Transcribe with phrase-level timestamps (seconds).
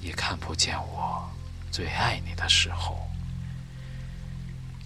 [0.00, 1.28] 也看不见我
[1.70, 2.98] 最爱你的时候，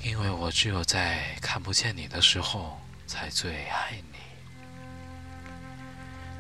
[0.02, 4.18] 因为我只有在看不见你的时候才最爱你。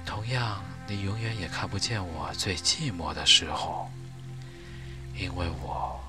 [0.04, 3.90] 同样，你永远也看不见我最寂寞的时候，
[5.14, 6.00] 因为我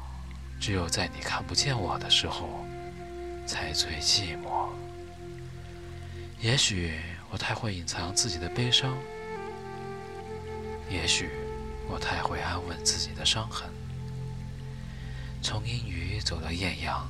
[0.60, 2.66] 只有在你看不见我的时候
[3.46, 4.70] 才最寂寞。
[6.40, 8.98] 也许我太会隐藏自己的悲伤，
[10.90, 11.43] 也许。
[11.94, 13.70] 我太会安稳自己的伤痕，
[15.44, 17.08] 从阴雨走到艳阳，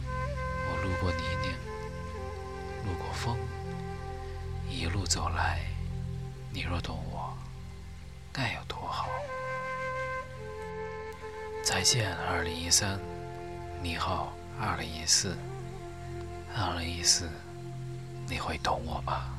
[0.67, 1.53] 我路过泥泞，
[2.85, 3.37] 路过风，
[4.69, 5.61] 一路走来，
[6.51, 7.33] 你若懂我，
[8.33, 9.07] 该有多好。
[11.63, 12.99] 再见，二零一三，
[13.81, 15.37] 你好，二零一四，
[16.57, 17.29] 二零一四，
[18.27, 19.33] 你会懂我吗？